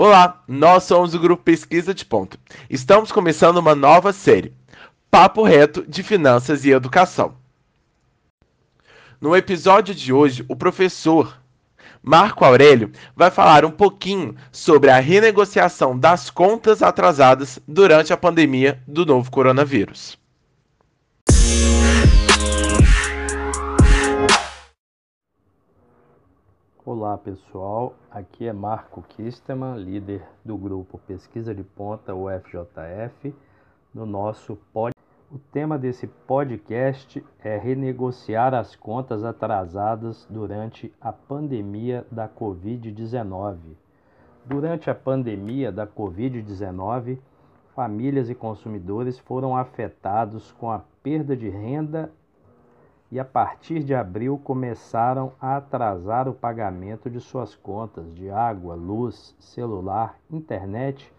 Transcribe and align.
Olá, 0.00 0.44
nós 0.46 0.84
somos 0.84 1.12
o 1.12 1.18
Grupo 1.18 1.42
Pesquisa 1.42 1.92
de 1.92 2.04
Ponto. 2.04 2.38
Estamos 2.70 3.10
começando 3.10 3.56
uma 3.56 3.74
nova 3.74 4.12
série, 4.12 4.54
Papo 5.10 5.42
Reto 5.42 5.84
de 5.88 6.04
Finanças 6.04 6.64
e 6.64 6.70
Educação. 6.70 7.34
No 9.20 9.34
episódio 9.34 9.92
de 9.92 10.12
hoje, 10.12 10.44
o 10.46 10.54
professor 10.54 11.36
Marco 12.00 12.44
Aurélio 12.44 12.92
vai 13.16 13.28
falar 13.28 13.64
um 13.64 13.72
pouquinho 13.72 14.36
sobre 14.52 14.88
a 14.88 15.00
renegociação 15.00 15.98
das 15.98 16.30
contas 16.30 16.80
atrasadas 16.80 17.58
durante 17.66 18.12
a 18.12 18.16
pandemia 18.16 18.80
do 18.86 19.04
novo 19.04 19.32
coronavírus. 19.32 20.16
Olá 26.90 27.18
pessoal, 27.18 27.94
aqui 28.10 28.48
é 28.48 28.52
Marco 28.54 29.02
Kisteman, 29.10 29.76
líder 29.76 30.26
do 30.42 30.56
grupo 30.56 30.96
Pesquisa 30.96 31.54
de 31.54 31.62
Ponta, 31.62 32.14
UFJF, 32.14 33.34
no 33.92 34.06
nosso 34.06 34.56
pod. 34.72 34.94
O 35.30 35.38
tema 35.38 35.78
desse 35.78 36.06
podcast 36.06 37.22
é 37.44 37.58
renegociar 37.58 38.54
as 38.54 38.74
contas 38.74 39.22
atrasadas 39.22 40.26
durante 40.30 40.90
a 40.98 41.12
pandemia 41.12 42.06
da 42.10 42.26
Covid-19. 42.26 43.58
Durante 44.46 44.88
a 44.88 44.94
pandemia 44.94 45.70
da 45.70 45.86
Covid-19, 45.86 47.18
famílias 47.74 48.30
e 48.30 48.34
consumidores 48.34 49.18
foram 49.18 49.54
afetados 49.54 50.52
com 50.52 50.70
a 50.70 50.80
perda 51.02 51.36
de 51.36 51.50
renda 51.50 52.10
e 53.10 53.18
a 53.18 53.24
partir 53.24 53.82
de 53.82 53.94
abril 53.94 54.38
começaram 54.42 55.32
a 55.40 55.56
atrasar 55.56 56.28
o 56.28 56.34
pagamento 56.34 57.08
de 57.08 57.20
suas 57.20 57.54
contas 57.54 58.14
de 58.14 58.30
água, 58.30 58.74
luz, 58.74 59.34
celular, 59.38 60.18
internet 60.30 61.12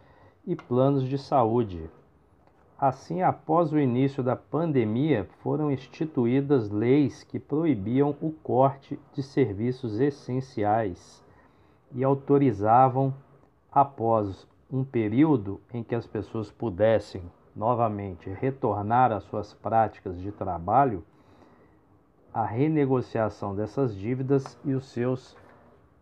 e 0.45 0.55
planos 0.55 1.03
de 1.03 1.17
saúde. 1.17 1.89
Assim, 2.77 3.21
após 3.21 3.73
o 3.73 3.79
início 3.79 4.23
da 4.23 4.35
pandemia, 4.35 5.27
foram 5.41 5.69
instituídas 5.69 6.69
leis 6.69 7.23
que 7.23 7.37
proibiam 7.37 8.15
o 8.21 8.31
corte 8.31 8.97
de 9.13 9.21
serviços 9.21 9.99
essenciais 9.99 11.21
e 11.91 12.03
autorizavam, 12.03 13.13
após 13.71 14.47
um 14.71 14.83
período 14.83 15.59
em 15.73 15.83
que 15.83 15.93
as 15.93 16.07
pessoas 16.07 16.51
pudessem 16.51 17.21
novamente 17.55 18.29
retornar 18.29 19.11
às 19.11 19.23
suas 19.23 19.53
práticas 19.53 20.19
de 20.19 20.31
trabalho, 20.31 21.03
a 22.33 22.45
renegociação 22.45 23.55
dessas 23.55 23.95
dívidas 23.95 24.57
e 24.63 24.73
os 24.73 24.87
seus 24.91 25.35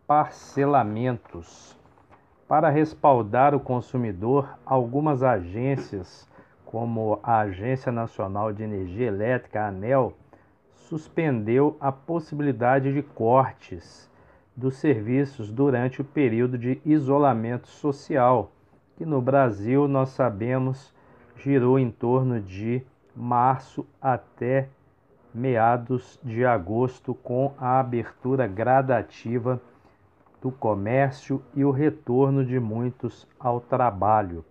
parcelamentos. 0.05 1.77
Para 2.47 2.69
respaldar 2.69 3.53
o 3.53 3.59
consumidor, 3.59 4.57
algumas 4.65 5.23
agências, 5.23 6.27
como 6.65 7.19
a 7.23 7.39
Agência 7.39 7.91
Nacional 7.91 8.53
de 8.53 8.63
Energia 8.63 9.07
Elétrica, 9.07 9.61
a 9.61 9.67
ANEL, 9.67 10.13
suspendeu 10.73 11.75
a 11.79 11.91
possibilidade 11.91 12.93
de 12.93 13.01
cortes 13.01 14.09
dos 14.55 14.77
serviços 14.77 15.51
durante 15.51 16.01
o 16.01 16.05
período 16.05 16.57
de 16.57 16.81
isolamento 16.85 17.67
social, 17.67 18.51
que 18.95 19.05
no 19.05 19.21
Brasil 19.21 19.87
nós 19.87 20.09
sabemos 20.09 20.93
girou 21.35 21.77
em 21.77 21.91
torno 21.91 22.39
de 22.39 22.81
março 23.15 23.85
até 24.01 24.69
meados 25.37 26.19
de 26.23 26.43
agosto, 26.43 27.13
com 27.13 27.53
a 27.59 27.79
abertura 27.79 28.47
gradativa 28.47 29.61
do 30.41 30.51
comércio 30.51 31.41
e 31.55 31.63
o 31.63 31.69
retorno 31.69 32.43
de 32.43 32.59
muitos 32.59 33.27
ao 33.39 33.61
trabalho. 33.61 34.43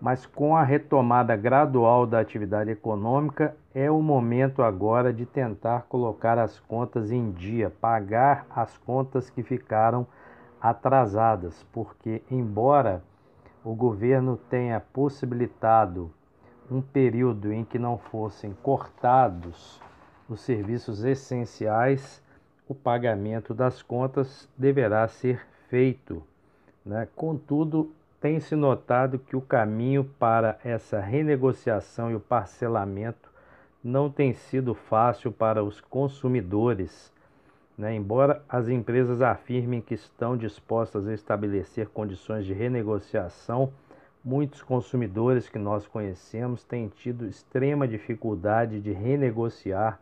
Mas 0.00 0.26
com 0.26 0.54
a 0.56 0.62
retomada 0.62 1.34
gradual 1.36 2.06
da 2.06 2.20
atividade 2.20 2.70
econômica, 2.70 3.56
é 3.74 3.90
o 3.90 4.02
momento 4.02 4.62
agora 4.62 5.12
de 5.12 5.24
tentar 5.24 5.86
colocar 5.88 6.38
as 6.38 6.60
contas 6.60 7.10
em 7.10 7.30
dia, 7.30 7.72
pagar 7.80 8.46
as 8.50 8.76
contas 8.78 9.30
que 9.30 9.42
ficaram 9.42 10.06
atrasadas, 10.60 11.64
porque, 11.72 12.22
embora 12.30 13.02
o 13.64 13.74
governo 13.74 14.36
tenha 14.50 14.80
possibilitado 14.80 16.10
um 16.70 16.80
período 16.80 17.52
em 17.52 17.64
que 17.64 17.78
não 17.78 17.98
fossem 17.98 18.52
cortados 18.62 19.80
os 20.28 20.40
serviços 20.40 21.04
essenciais, 21.04 22.22
o 22.68 22.74
pagamento 22.74 23.52
das 23.52 23.82
contas 23.82 24.48
deverá 24.56 25.06
ser 25.06 25.46
feito. 25.68 26.22
Né? 26.84 27.06
Contudo, 27.14 27.92
tem-se 28.20 28.54
notado 28.54 29.18
que 29.18 29.36
o 29.36 29.40
caminho 29.40 30.04
para 30.18 30.58
essa 30.64 31.00
renegociação 31.00 32.10
e 32.10 32.14
o 32.14 32.20
parcelamento 32.20 33.30
não 33.82 34.08
tem 34.08 34.32
sido 34.32 34.74
fácil 34.74 35.32
para 35.32 35.62
os 35.62 35.80
consumidores. 35.80 37.12
Né? 37.76 37.94
Embora 37.94 38.42
as 38.48 38.68
empresas 38.68 39.20
afirmem 39.20 39.80
que 39.80 39.94
estão 39.94 40.36
dispostas 40.36 41.06
a 41.06 41.14
estabelecer 41.14 41.88
condições 41.88 42.44
de 42.44 42.52
renegociação, 42.52 43.72
Muitos 44.24 44.62
consumidores 44.62 45.48
que 45.48 45.58
nós 45.58 45.84
conhecemos 45.84 46.62
têm 46.62 46.86
tido 46.88 47.26
extrema 47.26 47.88
dificuldade 47.88 48.80
de 48.80 48.92
renegociar 48.92 50.00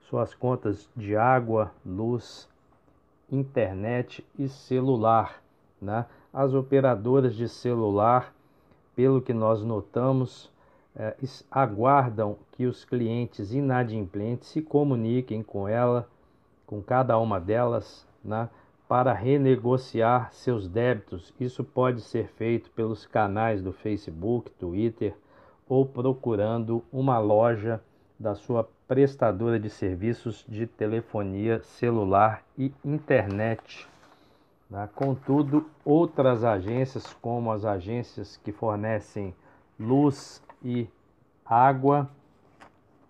suas 0.00 0.34
contas 0.34 0.88
de 0.96 1.14
água, 1.14 1.70
luz, 1.84 2.48
internet 3.30 4.26
e 4.38 4.48
celular. 4.48 5.42
Né? 5.80 6.06
As 6.32 6.54
operadoras 6.54 7.34
de 7.34 7.46
celular, 7.46 8.34
pelo 8.96 9.20
que 9.20 9.34
nós 9.34 9.62
notamos, 9.62 10.50
eh, 10.96 11.14
aguardam 11.50 12.38
que 12.52 12.64
os 12.64 12.82
clientes 12.84 13.52
inadimplentes 13.52 14.48
se 14.48 14.62
comuniquem 14.62 15.42
com 15.42 15.68
ela, 15.68 16.08
com 16.66 16.80
cada 16.80 17.18
uma 17.18 17.38
delas, 17.38 18.06
né? 18.24 18.48
Para 18.88 19.12
renegociar 19.12 20.32
seus 20.32 20.68
débitos. 20.68 21.32
Isso 21.40 21.64
pode 21.64 22.00
ser 22.00 22.28
feito 22.28 22.70
pelos 22.70 23.06
canais 23.06 23.62
do 23.62 23.72
Facebook, 23.72 24.50
Twitter 24.52 25.14
ou 25.68 25.86
procurando 25.86 26.84
uma 26.92 27.18
loja 27.18 27.80
da 28.18 28.34
sua 28.34 28.68
prestadora 28.86 29.58
de 29.58 29.70
serviços 29.70 30.44
de 30.48 30.66
telefonia 30.66 31.62
celular 31.62 32.42
e 32.56 32.72
internet. 32.84 33.88
Né? 34.68 34.88
Contudo, 34.94 35.66
outras 35.84 36.44
agências, 36.44 37.12
como 37.20 37.50
as 37.50 37.64
agências 37.64 38.38
que 38.44 38.52
fornecem 38.52 39.34
luz 39.78 40.42
e 40.62 40.86
água, 41.44 42.08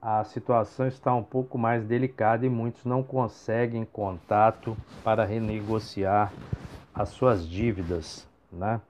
a 0.07 0.23
situação 0.23 0.87
está 0.87 1.15
um 1.15 1.23
pouco 1.23 1.57
mais 1.57 1.83
delicada 1.83 2.45
e 2.45 2.51
muitos 2.51 2.85
não 2.85 3.03
conseguem 3.03 3.87
contato 3.87 4.77
para 5.03 5.25
renegociar 5.25 6.31
as 6.95 7.09
suas 7.09 7.49
dívidas. 7.49 8.29
Né? 8.53 8.83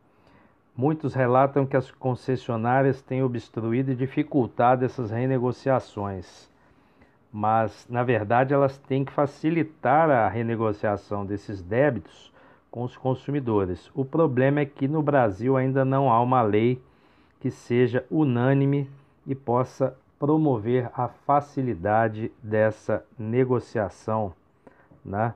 Muitos 0.76 1.14
relatam 1.14 1.64
que 1.66 1.76
as 1.76 1.88
concessionárias 1.88 3.00
têm 3.00 3.22
obstruído 3.22 3.92
e 3.92 3.94
dificultado 3.94 4.84
essas 4.84 5.12
renegociações, 5.12 6.50
mas 7.32 7.86
na 7.88 8.02
verdade 8.02 8.52
elas 8.52 8.76
têm 8.76 9.04
que 9.04 9.12
facilitar 9.12 10.10
a 10.10 10.28
renegociação 10.28 11.24
desses 11.24 11.62
débitos 11.62 12.32
com 12.72 12.82
os 12.82 12.96
consumidores. 12.96 13.88
O 13.94 14.04
problema 14.04 14.58
é 14.58 14.66
que 14.66 14.88
no 14.88 15.00
Brasil 15.00 15.56
ainda 15.56 15.84
não 15.84 16.10
há 16.10 16.20
uma 16.20 16.42
lei 16.42 16.82
que 17.38 17.52
seja 17.52 18.04
unânime 18.10 18.90
e 19.24 19.32
possa 19.32 19.96
promover 20.18 20.90
a 20.94 21.08
facilidade 21.08 22.32
dessa 22.42 23.04
negociação. 23.18 24.32
Né? 25.04 25.34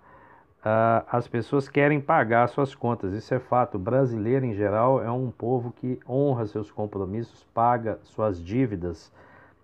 Ah, 0.64 1.04
as 1.10 1.28
pessoas 1.28 1.68
querem 1.68 2.00
pagar 2.00 2.48
suas 2.48 2.74
contas, 2.74 3.12
isso 3.12 3.32
é 3.32 3.38
fato. 3.38 3.76
O 3.76 3.78
brasileiro, 3.78 4.44
em 4.44 4.54
geral, 4.54 5.02
é 5.02 5.10
um 5.10 5.30
povo 5.30 5.72
que 5.72 6.00
honra 6.08 6.46
seus 6.46 6.70
compromissos, 6.70 7.44
paga 7.54 7.98
suas 8.02 8.42
dívidas, 8.42 9.12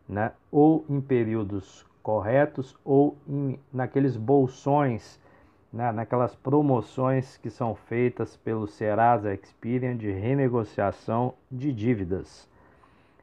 né? 0.09 0.33
ou 0.51 0.85
em 0.89 1.01
períodos 1.01 1.85
corretos, 2.03 2.77
ou 2.85 3.17
em, 3.29 3.59
naqueles 3.73 4.17
bolsões, 4.17 5.21
né? 5.73 5.91
naquelas 5.91 6.35
promoções 6.35 7.37
que 7.39 7.51
são 7.51 7.75
feitas 7.75 8.37
pelo 8.37 8.67
Serasa 8.67 9.35
Experian 9.35 9.97
de 9.97 10.11
renegociação 10.11 11.35
de 11.51 11.73
dívidas. 11.73 12.49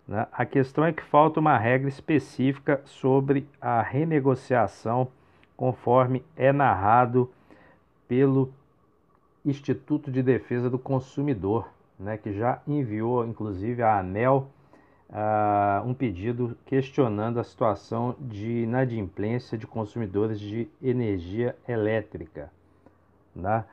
Né? 0.08 0.28
A 0.32 0.46
questão 0.46 0.86
é 0.86 0.92
que 0.92 1.04
falta 1.04 1.40
uma 1.40 1.58
regra 1.58 1.90
específica 1.90 2.82
sobre 2.86 3.48
a 3.60 3.82
renegociação, 3.82 5.08
conforme 5.56 6.24
é 6.36 6.52
narrado 6.52 7.32
pelo 8.08 8.52
Instituto 9.46 10.12
de 10.12 10.22
Defesa 10.22 10.70
do 10.70 10.78
Consumidor, 10.78 11.70
né, 12.00 12.18
que 12.18 12.34
já 12.34 12.62
enviou, 12.68 13.26
inclusive, 13.26 13.82
à 13.82 14.00
ANEL 14.00 14.48
uh, 15.12 15.88
um 15.88 15.94
pedido 15.94 16.58
questionando 16.66 17.40
a 17.40 17.44
situação 17.44 18.16
de 18.20 18.64
inadimplência 18.64 19.58
de 19.58 19.68
consumidores 19.68 20.40
de 20.40 20.68
energia 20.82 21.56
elétrica. 21.68 22.52
Né? 23.36 23.64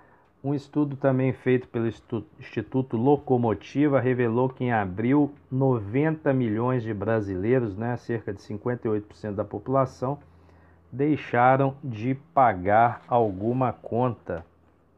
Um 0.43 0.55
estudo 0.55 0.95
também 0.95 1.33
feito 1.33 1.67
pelo 1.67 1.89
Instituto 2.39 2.97
Locomotiva 2.97 3.99
revelou 3.99 4.49
que 4.49 4.65
em 4.65 4.73
abril 4.73 5.33
90 5.51 6.33
milhões 6.33 6.85
de 6.85 6.95
brasileiros, 6.95 7.77
né, 7.77 7.97
cerca 7.97 8.33
de 8.33 8.41
58% 8.41 9.35
da 9.35 9.45
população, 9.45 10.19
deixaram 10.93 11.75
de 11.83 12.15
pagar 12.33 13.03
alguma 13.09 13.73
conta. 13.73 14.47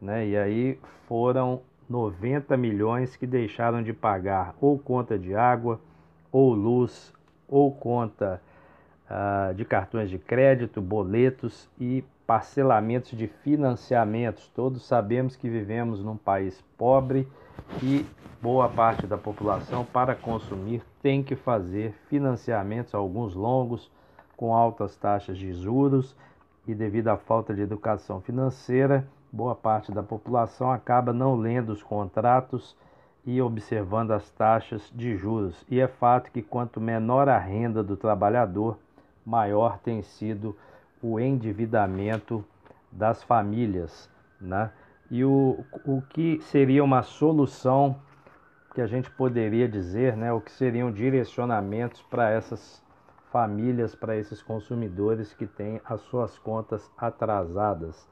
Né? 0.00 0.28
E 0.28 0.36
aí 0.36 0.78
foram 1.08 1.62
90 1.88 2.54
milhões 2.58 3.16
que 3.16 3.26
deixaram 3.26 3.82
de 3.82 3.94
pagar 3.94 4.54
ou 4.60 4.78
conta 4.78 5.18
de 5.18 5.34
água, 5.34 5.80
ou 6.30 6.52
luz, 6.52 7.12
ou 7.48 7.72
conta 7.72 8.40
uh, 9.10 9.54
de 9.54 9.64
cartões 9.64 10.10
de 10.10 10.18
crédito, 10.18 10.80
boletos 10.80 11.68
e 11.80 12.04
parcelamentos 12.30 13.18
de 13.18 13.26
financiamentos. 13.26 14.46
Todos 14.54 14.86
sabemos 14.86 15.34
que 15.34 15.48
vivemos 15.48 16.00
num 16.00 16.16
país 16.16 16.62
pobre 16.78 17.26
e 17.82 18.06
boa 18.40 18.68
parte 18.68 19.04
da 19.04 19.18
população, 19.18 19.84
para 19.84 20.14
consumir, 20.14 20.80
tem 21.02 21.24
que 21.24 21.34
fazer 21.34 21.92
financiamentos, 22.08 22.94
alguns 22.94 23.34
longos, 23.34 23.90
com 24.36 24.54
altas 24.54 24.94
taxas 24.94 25.36
de 25.38 25.52
juros, 25.52 26.14
e 26.68 26.72
devido 26.72 27.08
à 27.08 27.16
falta 27.16 27.52
de 27.52 27.62
educação 27.62 28.20
financeira, 28.20 29.04
boa 29.32 29.56
parte 29.56 29.90
da 29.90 30.04
população 30.04 30.70
acaba 30.70 31.12
não 31.12 31.34
lendo 31.34 31.70
os 31.70 31.82
contratos 31.82 32.76
e 33.26 33.42
observando 33.42 34.12
as 34.12 34.30
taxas 34.30 34.88
de 34.94 35.16
juros. 35.16 35.66
E 35.68 35.80
é 35.80 35.88
fato 35.88 36.30
que 36.30 36.42
quanto 36.42 36.80
menor 36.80 37.28
a 37.28 37.38
renda 37.38 37.82
do 37.82 37.96
trabalhador, 37.96 38.78
maior 39.26 39.80
tem 39.80 40.00
sido 40.00 40.56
o 41.02 41.18
endividamento 41.18 42.44
das 42.90 43.22
famílias, 43.22 44.10
né? 44.40 44.70
E 45.10 45.24
o, 45.24 45.64
o 45.84 46.02
que 46.02 46.40
seria 46.42 46.84
uma 46.84 47.02
solução 47.02 47.96
que 48.74 48.80
a 48.80 48.86
gente 48.86 49.10
poderia 49.10 49.68
dizer, 49.68 50.16
né? 50.16 50.32
O 50.32 50.40
que 50.40 50.52
seriam 50.52 50.92
direcionamentos 50.92 52.02
para 52.02 52.30
essas 52.30 52.82
famílias, 53.32 53.94
para 53.94 54.16
esses 54.16 54.42
consumidores 54.42 55.32
que 55.32 55.46
têm 55.46 55.80
as 55.84 56.00
suas 56.02 56.38
contas 56.38 56.90
atrasadas. 56.96 58.08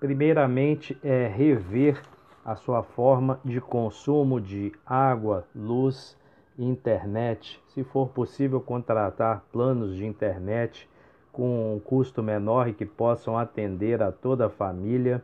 Primeiramente, 0.00 0.98
é 1.02 1.26
rever 1.26 2.00
a 2.44 2.54
sua 2.54 2.82
forma 2.82 3.40
de 3.44 3.60
consumo 3.60 4.40
de 4.40 4.72
água, 4.84 5.46
luz 5.54 6.16
internet. 6.58 7.60
Se 7.68 7.82
for 7.82 8.08
possível, 8.08 8.60
contratar 8.60 9.44
planos 9.50 9.96
de 9.96 10.04
internet 10.04 10.88
com 11.34 11.74
um 11.74 11.80
custo 11.80 12.22
menor 12.22 12.68
e 12.68 12.72
que 12.72 12.86
possam 12.86 13.36
atender 13.36 14.02
a 14.02 14.10
toda 14.10 14.46
a 14.46 14.50
família. 14.50 15.22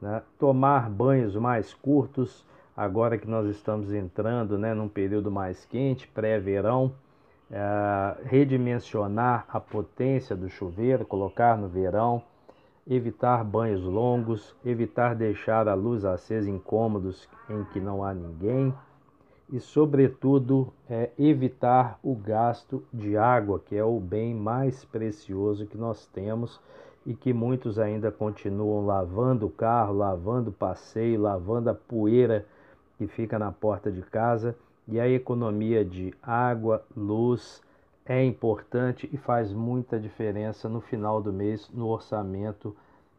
Né? 0.00 0.22
Tomar 0.38 0.88
banhos 0.88 1.34
mais 1.34 1.74
curtos, 1.74 2.44
agora 2.76 3.18
que 3.18 3.26
nós 3.26 3.48
estamos 3.48 3.92
entrando 3.92 4.56
né, 4.56 4.72
num 4.74 4.88
período 4.88 5.30
mais 5.30 5.64
quente, 5.64 6.06
pré-verão. 6.06 6.92
É, 7.50 8.24
redimensionar 8.24 9.46
a 9.48 9.58
potência 9.58 10.36
do 10.36 10.50
chuveiro, 10.50 11.06
colocar 11.06 11.56
no 11.56 11.66
verão, 11.66 12.22
evitar 12.86 13.42
banhos 13.42 13.82
longos, 13.82 14.54
evitar 14.62 15.14
deixar 15.14 15.66
a 15.66 15.72
luz 15.72 16.04
acesa 16.04 16.50
em 16.50 16.58
cômodos 16.58 17.26
em 17.48 17.64
que 17.72 17.80
não 17.80 18.04
há 18.04 18.12
ninguém 18.12 18.74
e, 19.50 19.60
sobretudo, 19.60 20.72
é 20.88 21.10
evitar 21.18 21.98
o 22.02 22.14
gasto 22.14 22.82
de 22.92 23.16
água, 23.16 23.58
que 23.58 23.76
é 23.76 23.84
o 23.84 23.98
bem 23.98 24.34
mais 24.34 24.84
precioso 24.84 25.66
que 25.66 25.76
nós 25.76 26.06
temos 26.06 26.60
e 27.06 27.14
que 27.14 27.32
muitos 27.32 27.78
ainda 27.78 28.12
continuam 28.12 28.84
lavando 28.84 29.46
o 29.46 29.50
carro, 29.50 29.94
lavando 29.94 30.50
o 30.50 30.52
passeio, 30.52 31.20
lavando 31.20 31.70
a 31.70 31.74
poeira 31.74 32.44
que 32.98 33.06
fica 33.06 33.38
na 33.38 33.50
porta 33.50 33.90
de 33.90 34.02
casa. 34.02 34.54
E 34.86 35.00
a 35.00 35.08
economia 35.08 35.84
de 35.84 36.14
água, 36.22 36.84
luz 36.96 37.62
é 38.04 38.24
importante 38.24 39.08
e 39.12 39.16
faz 39.16 39.52
muita 39.52 39.98
diferença 39.98 40.68
no 40.68 40.80
final 40.80 41.22
do 41.22 41.32
mês 41.32 41.70
no 41.72 41.86
orçamento 41.88 42.74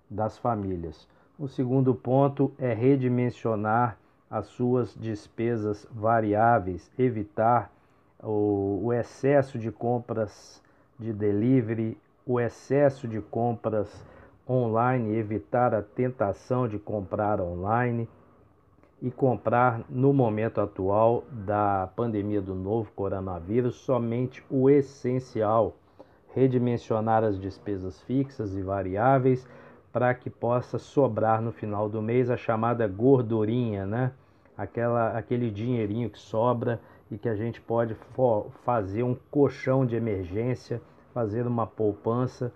das 0.10 0.38
famílias. 0.38 1.08
O 1.38 1.48
segundo 1.48 1.94
ponto 1.96 2.52
é 2.58 2.74
redimensionar 2.74 3.98
as 4.30 4.46
suas 4.48 4.94
despesas 4.96 5.88
variáveis, 5.92 6.92
evitar 6.98 7.72
o, 8.22 8.82
o 8.84 8.94
excesso 8.94 9.58
de 9.58 9.72
compras 9.72 10.62
de 11.00 11.12
delivery, 11.12 11.98
o 12.26 12.40
excesso 12.40 13.08
de 13.08 13.22
compras 13.22 14.06
online, 14.48 15.16
evitar 15.16 15.74
a 15.74 15.82
tentação 15.82 16.68
de 16.68 16.78
comprar 16.78 17.40
online 17.42 18.08
e 19.02 19.10
comprar 19.10 19.82
no 19.90 20.14
momento 20.14 20.60
atual 20.60 21.24
da 21.32 21.90
pandemia 21.96 22.42
do 22.42 22.54
novo 22.54 22.92
coronavírus 22.96 23.76
somente 23.76 24.44
o 24.50 24.70
essencial, 24.70 25.76
redimensionar 26.36 27.24
as 27.24 27.40
despesas 27.40 28.02
fixas 28.02 28.56
e 28.56 28.62
variáveis 28.62 29.48
para 29.92 30.14
que 30.14 30.30
possa 30.30 30.78
sobrar 30.78 31.42
no 31.42 31.52
final 31.52 31.90
do 31.90 32.02
mês 32.02 32.30
a 32.30 32.38
chamada 32.38 32.88
gordurinha, 32.88 33.86
né? 33.86 34.12
Aquela, 34.58 35.18
aquele 35.18 35.50
dinheirinho 35.50 36.10
que 36.10 36.20
sobra 36.20 36.80
e 37.10 37.18
que 37.18 37.30
a 37.30 37.36
gente 37.36 37.60
pode 37.60 37.96
fazer 38.64 39.04
um 39.04 39.16
colchão 39.32 39.86
de 39.86 39.96
emergência, 39.96 40.82
fazer 41.14 41.48
uma 41.48 41.66
poupança 41.66 42.54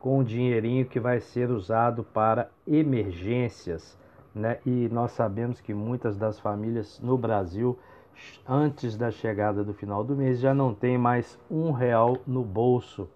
com 0.00 0.18
um 0.18 0.24
dinheirinho 0.24 0.84
que 0.86 0.98
vai 0.98 1.20
ser 1.20 1.50
usado 1.50 2.02
para 2.02 2.50
emergências, 2.66 3.96
né? 4.34 4.58
E 4.66 4.88
nós 4.90 5.12
sabemos 5.12 5.60
que 5.60 5.72
muitas 5.72 6.16
das 6.16 6.40
famílias 6.40 6.98
no 7.00 7.16
Brasil, 7.16 7.78
antes 8.48 8.96
da 8.96 9.10
chegada 9.10 9.62
do 9.62 9.72
final 9.72 10.02
do 10.02 10.16
mês, 10.16 10.40
já 10.40 10.52
não 10.52 10.74
tem 10.74 10.98
mais 10.98 11.38
um 11.48 11.70
real 11.70 12.16
no 12.26 12.42
bolso 12.42 13.08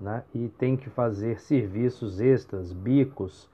né? 0.00 0.22
e 0.34 0.48
tem 0.48 0.76
que 0.76 0.90
fazer 0.90 1.40
serviços 1.40 2.20
extras, 2.20 2.72
bicos, 2.72 3.48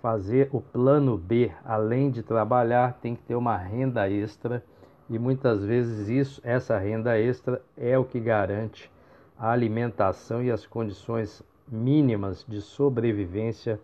fazer 0.00 0.48
o 0.52 0.60
plano 0.60 1.16
B, 1.16 1.50
além 1.64 2.10
de 2.10 2.22
trabalhar, 2.22 2.98
tem 3.00 3.14
que 3.14 3.22
ter 3.22 3.34
uma 3.34 3.56
renda 3.56 4.08
extra 4.08 4.62
e 5.10 5.18
muitas 5.18 5.64
vezes 5.64 6.08
isso, 6.08 6.40
essa 6.44 6.78
renda 6.78 7.18
extra 7.18 7.62
é 7.76 7.98
o 7.98 8.04
que 8.04 8.20
garante 8.20 8.90
a 9.38 9.50
alimentação 9.50 10.42
e 10.42 10.50
as 10.50 10.66
condições 10.66 11.42
mínimas 11.66 12.44
de 12.46 12.60
sobrevivência 12.60 13.80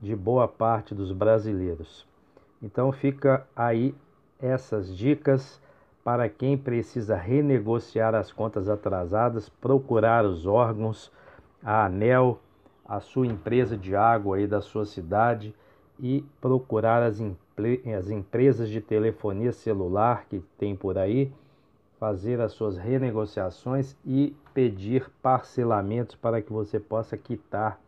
de 0.00 0.14
boa 0.14 0.46
parte 0.46 0.94
dos 0.94 1.12
brasileiros. 1.12 2.06
Então 2.62 2.92
fica 2.92 3.46
aí 3.56 3.94
essas 4.38 4.96
dicas 4.96 5.60
para 6.04 6.28
quem 6.28 6.56
precisa 6.56 7.16
renegociar 7.16 8.14
as 8.14 8.32
contas 8.32 8.68
atrasadas, 8.68 9.48
procurar 9.48 10.24
os 10.24 10.46
órgãos 10.46 11.10
a 11.62 11.86
ANEL, 11.86 12.40
a 12.84 13.00
sua 13.00 13.26
empresa 13.26 13.76
de 13.76 13.94
água 13.94 14.36
aí 14.36 14.46
da 14.46 14.60
sua 14.60 14.84
cidade 14.84 15.54
e 15.98 16.24
procurar 16.40 17.02
as, 17.02 17.20
as 17.96 18.10
empresas 18.10 18.68
de 18.68 18.80
telefonia 18.80 19.52
celular 19.52 20.24
que 20.28 20.40
tem 20.58 20.74
por 20.74 20.96
aí, 20.96 21.32
fazer 21.98 22.40
as 22.40 22.52
suas 22.52 22.78
renegociações 22.78 23.94
e 24.06 24.34
pedir 24.54 25.10
parcelamentos 25.22 26.14
para 26.14 26.40
que 26.40 26.52
você 26.52 26.80
possa 26.80 27.16
quitar 27.16 27.78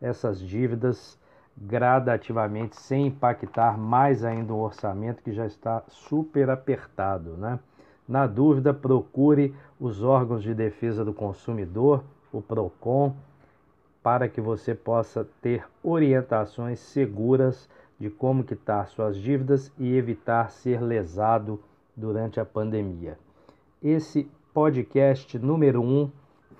essas 0.00 0.40
dívidas 0.40 1.18
gradativamente 1.56 2.76
sem 2.76 3.06
impactar 3.06 3.78
mais 3.78 4.24
ainda 4.24 4.52
o 4.52 4.60
orçamento 4.60 5.22
que 5.22 5.32
já 5.32 5.46
está 5.46 5.82
super 5.88 6.50
apertado, 6.50 7.36
né? 7.36 7.58
Na 8.08 8.26
dúvida, 8.26 8.74
procure 8.74 9.54
os 9.78 10.02
órgãos 10.02 10.42
de 10.42 10.52
defesa 10.52 11.04
do 11.04 11.12
consumidor 11.12 12.02
o 12.32 12.40
Procon, 12.40 13.14
para 14.02 14.28
que 14.28 14.40
você 14.40 14.74
possa 14.74 15.26
ter 15.42 15.64
orientações 15.82 16.78
seguras 16.78 17.68
de 17.98 18.08
como 18.08 18.44
quitar 18.44 18.88
suas 18.88 19.16
dívidas 19.16 19.70
e 19.78 19.94
evitar 19.94 20.50
ser 20.50 20.80
lesado 20.80 21.60
durante 21.94 22.40
a 22.40 22.44
pandemia. 22.44 23.18
Esse 23.82 24.30
podcast 24.54 25.38
número 25.38 25.82
1 25.82 25.84
um 25.84 26.10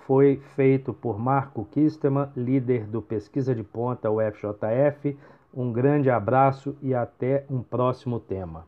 foi 0.07 0.41
feito 0.55 0.93
por 0.93 1.19
Marco 1.19 1.65
Kisteman, 1.67 2.29
líder 2.37 2.85
do 2.85 3.00
Pesquisa 3.00 3.55
de 3.55 3.62
Ponta 3.62 4.11
UFJF. 4.11 5.17
Um 5.55 5.73
grande 5.73 6.11
abraço 6.11 6.77
e 6.83 6.95
até 6.95 7.45
um 7.49 7.62
próximo 7.62 8.21
tema. 8.21 8.67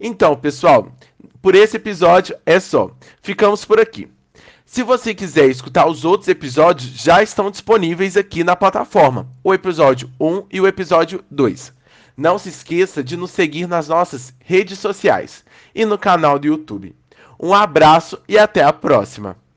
Então, 0.00 0.36
pessoal, 0.36 0.92
por 1.42 1.54
esse 1.54 1.76
episódio 1.76 2.36
é 2.46 2.60
só. 2.60 2.90
Ficamos 3.20 3.64
por 3.64 3.80
aqui. 3.80 4.08
Se 4.64 4.82
você 4.82 5.14
quiser 5.14 5.48
escutar 5.48 5.86
os 5.86 6.04
outros 6.04 6.28
episódios, 6.28 6.90
já 6.90 7.22
estão 7.22 7.50
disponíveis 7.50 8.16
aqui 8.16 8.44
na 8.44 8.54
plataforma, 8.54 9.26
o 9.42 9.54
episódio 9.54 10.10
1 10.20 10.44
e 10.52 10.60
o 10.60 10.66
episódio 10.66 11.24
2. 11.30 11.72
Não 12.16 12.38
se 12.38 12.50
esqueça 12.50 13.02
de 13.02 13.16
nos 13.16 13.30
seguir 13.30 13.66
nas 13.66 13.88
nossas 13.88 14.34
redes 14.40 14.78
sociais 14.78 15.44
e 15.74 15.84
no 15.84 15.96
canal 15.96 16.38
do 16.38 16.46
YouTube. 16.46 16.94
Um 17.40 17.54
abraço 17.54 18.20
e 18.28 18.36
até 18.36 18.62
a 18.62 18.72
próxima! 18.72 19.47